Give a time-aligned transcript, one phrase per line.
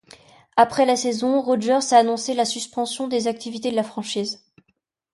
[0.57, 4.43] Après la saison, Rogers a annoncé la suspension des activités de la franchise.